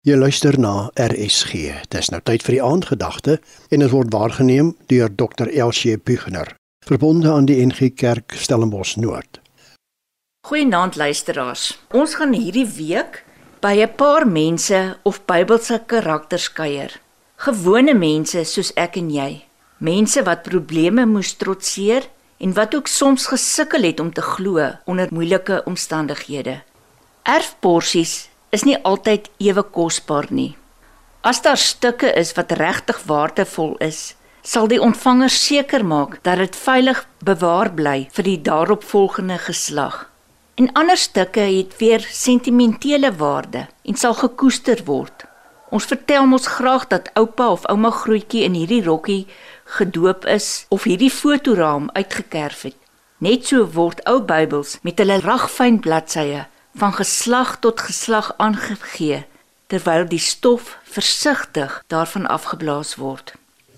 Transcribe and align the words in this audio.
Jy 0.00 0.14
luister 0.16 0.56
na 0.56 0.88
RSG. 0.96 1.74
Dis 1.92 2.06
nou 2.08 2.22
tyd 2.24 2.40
vir 2.46 2.54
die 2.54 2.62
aandgedagte 2.64 3.34
en 3.68 3.82
dit 3.84 3.90
word 3.92 4.08
waargeneem 4.14 4.70
deur 4.88 5.10
Dr. 5.12 5.50
Elsie 5.52 5.98
Pugner, 6.00 6.54
verbonde 6.88 7.28
aan 7.28 7.44
die 7.44 7.58
NG 7.60 7.90
Kerk 8.00 8.32
Stellenbosch 8.32 8.94
Noord. 8.96 9.42
Goeienaand 10.48 10.96
luisteraars. 10.96 11.74
Ons 11.92 12.16
gaan 12.16 12.32
hierdie 12.32 12.64
week 12.78 13.20
by 13.60 13.74
'n 13.76 13.92
paar 14.00 14.24
mense 14.24 14.96
of 15.04 15.20
Bybelse 15.28 15.82
karakters 15.86 16.48
kuier. 16.48 16.96
Gewone 17.36 17.92
mense 17.92 18.44
soos 18.44 18.72
ek 18.76 18.96
en 18.96 19.10
jy. 19.10 19.44
Mense 19.78 20.24
wat 20.24 20.48
probleme 20.48 21.04
moes 21.04 21.36
trotseer 21.36 22.08
en 22.38 22.54
wat 22.54 22.74
ook 22.74 22.88
soms 22.88 23.26
gesukkel 23.26 23.82
het 23.82 24.00
om 24.00 24.12
te 24.12 24.22
glo 24.22 24.72
onder 24.86 25.08
moeilike 25.12 25.62
omstandighede. 25.64 26.62
Erfporsies 27.22 28.30
is 28.50 28.64
nie 28.66 28.78
altyd 28.82 29.30
ewe 29.38 29.62
kosbaar 29.62 30.26
nie. 30.30 30.56
As 31.20 31.42
daar 31.42 31.60
stukke 31.60 32.12
is 32.16 32.32
wat 32.36 32.52
regtig 32.56 33.02
waardevol 33.06 33.76
is, 33.84 34.14
sal 34.42 34.68
die 34.72 34.80
ontvanger 34.80 35.30
seker 35.30 35.84
maak 35.84 36.18
dat 36.24 36.40
dit 36.40 36.56
veilig 36.56 37.02
bewaar 37.24 37.70
bly 37.76 38.08
vir 38.16 38.24
die 38.24 38.38
daaropvolgende 38.40 39.36
geslag. 39.38 40.06
En 40.56 40.72
ander 40.72 40.96
stukke 40.96 41.40
het 41.40 41.76
weer 41.78 42.04
sentimentele 42.10 43.12
waarde 43.16 43.66
en 43.84 43.96
sal 43.96 44.14
gekoester 44.14 44.82
word. 44.84 45.24
Ons 45.70 45.86
vertel 45.86 46.26
mos 46.26 46.48
graag 46.56 46.88
dat 46.90 47.10
oupa 47.14 47.50
of 47.50 47.66
ouma 47.70 47.90
grootjie 47.94 48.42
in 48.44 48.56
hierdie 48.58 48.82
rokkie 48.84 49.26
gedoop 49.76 50.24
is 50.26 50.66
of 50.68 50.88
hierdie 50.88 51.12
fotoraam 51.12 51.90
uitgekerf 51.92 52.62
het. 52.62 52.76
Net 53.18 53.46
so 53.46 53.68
word 53.76 54.00
ou 54.08 54.18
Bybels 54.24 54.78
met 54.82 54.98
hulle 54.98 55.20
ragfyn 55.20 55.78
bladsye 55.84 56.46
van 56.74 56.92
geslag 56.92 57.58
tot 57.58 57.80
geslag 57.80 58.34
aangegee 58.36 59.24
terwyl 59.70 60.06
die 60.08 60.22
stof 60.22 60.78
versigtig 60.82 61.82
daarvan 61.86 62.26
afgeblaas 62.26 62.96
word. 62.98 63.34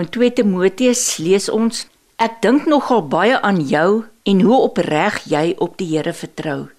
In 0.00 0.08
2 0.08 0.32
Timoteus 0.32 1.16
lees 1.16 1.48
ons: 1.48 1.86
Ek 2.16 2.40
dink 2.42 2.64
nogal 2.66 3.04
baie 3.08 3.40
aan 3.40 3.60
jou 3.68 4.04
en 4.24 4.40
hoe 4.40 4.60
opreg 4.68 5.20
jy 5.28 5.52
op 5.58 5.76
die 5.78 5.90
Here 5.92 6.12
vertrou. 6.12 6.70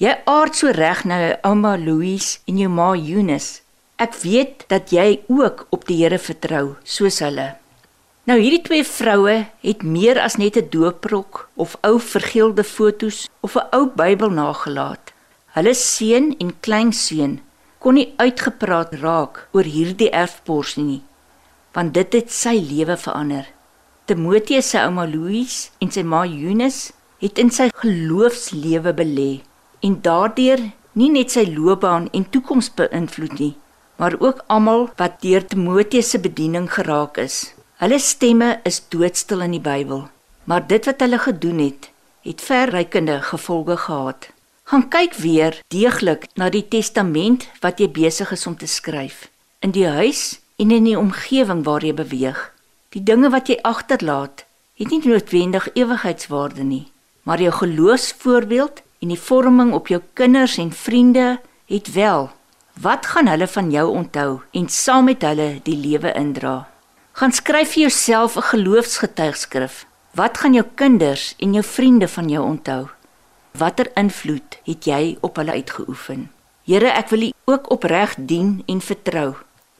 Jy 0.00 0.12
aard 0.28 0.56
so 0.56 0.72
reg 0.72 1.04
na 1.04 1.20
jou 1.20 1.34
ouma 1.50 1.76
Louise 1.76 2.38
en 2.48 2.58
jou 2.58 2.68
ma 2.72 2.94
Eunice. 2.96 3.60
Ek 3.96 4.16
weet 4.24 4.66
dat 4.68 4.92
jy 4.92 5.20
ook 5.28 5.66
op 5.70 5.86
die 5.88 6.02
Here 6.02 6.18
vertrou 6.18 6.76
soos 6.84 7.20
hulle. 7.24 7.54
Nou 8.26 8.38
hierdie 8.40 8.64
twee 8.64 8.84
vroue 8.84 9.36
het 9.62 9.82
meer 9.82 10.18
as 10.20 10.36
net 10.36 10.56
'n 10.56 10.68
dooprok 10.70 11.48
of 11.54 11.76
ou 11.82 12.00
vergeelde 12.00 12.64
fotos 12.64 13.28
of 13.40 13.56
'n 13.56 13.68
ou 13.72 13.86
Bybel 13.86 14.30
nagelaat. 14.30 15.15
Hulle 15.56 15.72
seun 15.72 16.34
en 16.36 16.50
kleinseun 16.60 17.38
kon 17.80 17.96
nie 17.96 18.10
uitgepraat 18.20 18.90
raak 19.00 19.38
oor 19.56 19.64
hierdie 19.64 20.10
erfporsie 20.12 20.82
nie, 20.84 20.98
want 21.72 21.94
dit 21.96 22.16
het 22.18 22.34
sy 22.38 22.52
lewe 22.60 22.96
verander. 23.00 23.46
Timoteus 24.04 24.68
se 24.74 24.82
ouma 24.82 25.06
Louise 25.08 25.70
en 25.80 25.94
sy 25.94 26.04
ma 26.04 26.26
Eunice 26.28 26.92
het 27.24 27.40
in 27.40 27.48
sy 27.48 27.70
geloofslewe 27.80 28.92
belê 29.00 29.30
en 29.80 29.96
daardeur 30.04 30.60
nie 31.00 31.08
net 31.16 31.32
sy 31.32 31.46
loopbaan 31.48 32.10
en 32.12 32.28
toekoms 32.36 32.68
beïnvloed 32.76 33.40
nie, 33.40 33.54
maar 33.96 34.20
ook 34.20 34.44
almal 34.52 34.90
wat 35.00 35.22
deur 35.24 35.48
Timoteus 35.48 36.12
se 36.12 36.20
bediening 36.20 36.68
geraak 36.76 37.16
is. 37.24 37.54
Hulle 37.80 37.96
stemme 37.96 38.58
is 38.68 38.84
doodstil 38.92 39.48
in 39.48 39.56
die 39.56 39.64
Bybel, 39.64 40.04
maar 40.44 40.68
dit 40.68 40.84
wat 40.84 41.00
hulle 41.00 41.24
gedoen 41.24 41.64
het, 41.64 41.92
het 42.28 42.44
verrykende 42.44 43.22
gevolge 43.24 43.80
gehad 43.88 44.34
gaan 44.66 44.88
kyk 44.90 45.14
weer 45.22 45.54
deeglik 45.70 46.26
na 46.34 46.48
die 46.50 46.64
testament 46.66 47.46
wat 47.62 47.78
jy 47.78 47.86
besig 47.86 48.32
is 48.34 48.46
om 48.50 48.56
te 48.58 48.66
skryf 48.66 49.28
in 49.62 49.70
die 49.76 49.86
huis 49.86 50.40
en 50.58 50.72
in 50.74 50.88
die 50.88 50.98
omgewing 50.98 51.62
waar 51.66 51.84
jy 51.86 51.92
beweeg. 51.94 52.40
Die 52.90 53.02
dinge 53.02 53.30
wat 53.30 53.46
jy 53.50 53.60
agterlaat, 53.62 54.42
het 54.76 54.90
nie 54.90 55.00
noodwendig 55.04 55.68
ewigheidswaarde 55.78 56.64
nie, 56.66 56.86
maar 57.22 57.40
jou 57.42 57.52
geloofsvoorbeeld 57.60 58.82
en 59.04 59.12
die 59.14 59.20
vorming 59.20 59.72
op 59.76 59.90
jou 59.92 60.00
kinders 60.18 60.58
en 60.58 60.72
vriende 60.72 61.38
het 61.70 61.92
wel. 61.94 62.30
Wat 62.82 63.06
gaan 63.06 63.30
hulle 63.30 63.46
van 63.46 63.70
jou 63.70 63.86
onthou 64.02 64.30
en 64.50 64.68
saam 64.68 65.06
met 65.12 65.22
hulle 65.22 65.60
die 65.62 65.78
lewe 65.78 66.10
indra? 66.18 66.56
Gaan 67.16 67.32
skryf 67.32 67.76
vir 67.76 67.86
jouself 67.86 68.36
'n 68.36 68.50
geloofsgetuigskrif. 68.50 69.86
Wat 70.14 70.38
gaan 70.38 70.54
jou 70.54 70.66
kinders 70.74 71.34
en 71.38 71.52
jou 71.52 71.64
vriende 71.64 72.08
van 72.08 72.28
jou 72.28 72.44
onthou? 72.44 72.95
Watter 73.56 73.88
invloed 73.96 74.58
het 74.66 74.84
jy 74.84 75.16
op 75.24 75.36
hulle 75.40 75.54
uitgeoefen? 75.56 76.28
Here, 76.66 76.90
ek 76.92 77.12
wil 77.14 77.28
U 77.28 77.30
ook 77.52 77.70
opreg 77.70 78.16
dien 78.18 78.62
en 78.66 78.80
vertrou. 78.82 79.36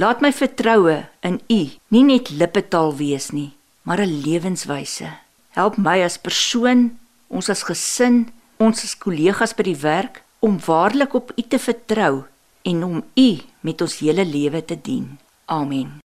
Laat 0.00 0.22
my 0.24 0.30
vertroue 0.32 0.96
in 1.26 1.40
U 1.52 1.60
nie 1.92 2.04
net 2.06 2.30
lippetaal 2.30 2.94
wees 2.96 3.30
nie, 3.36 3.52
maar 3.82 4.00
'n 4.00 4.22
lewenswyse. 4.26 5.10
Help 5.50 5.76
my 5.76 6.02
as 6.02 6.18
persoon, 6.18 6.98
ons 7.28 7.48
as 7.48 7.62
gesin, 7.62 8.32
ons 8.56 8.84
as 8.84 8.98
kollegas 8.98 9.54
by 9.54 9.62
die 9.62 9.80
werk 9.82 10.22
om 10.40 10.58
waarlik 10.66 11.14
op 11.14 11.32
U 11.36 11.42
te 11.42 11.58
vertrou 11.58 12.24
en 12.62 12.84
om 12.84 13.04
U 13.16 13.30
met 13.60 13.80
ons 13.80 13.98
hele 13.98 14.24
lewe 14.24 14.64
te 14.64 14.78
dien. 14.82 15.18
Amen. 15.46 16.00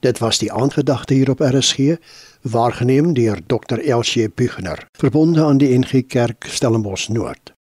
Dit 0.00 0.18
was 0.18 0.38
die 0.38 0.52
aandgedagte 0.52 1.14
hier 1.14 1.30
op 1.30 1.40
RSG, 1.40 1.96
waargeneem 2.42 3.14
deur 3.14 3.40
Dr. 3.46 3.78
Elsie 3.78 4.28
Pugner, 4.28 4.86
verbonde 4.92 5.44
aan 5.44 5.58
die 5.58 5.78
NG 5.78 6.06
Kerk 6.06 6.46
Stellenbosch 6.48 7.08
Noord. 7.08 7.57